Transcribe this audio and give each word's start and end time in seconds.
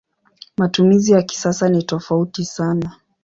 Matumizi 0.57 1.11
ya 1.11 1.21
kisasa 1.23 1.69
ni 1.69 1.83
tofauti 1.83 2.45
sana. 2.45 2.97